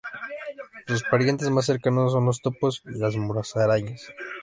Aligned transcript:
Sus 0.87 1.03
parientes 1.03 1.51
más 1.51 1.65
cercanos 1.67 2.13
son 2.13 2.25
los 2.25 2.41
topos 2.41 2.81
y 2.85 2.97
las 2.97 3.15
musarañas. 3.17 4.11